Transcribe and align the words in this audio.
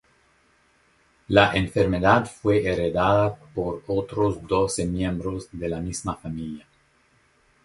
La 1.27 1.53
enfermedad 1.53 2.25
fue 2.25 2.65
heredada 2.67 3.35
por 3.53 3.83
otros 3.85 4.41
doce 4.47 4.87
miembros 4.87 5.49
de 5.51 5.69
la 5.69 5.79
misma 5.79 6.15
familia. 6.15 6.65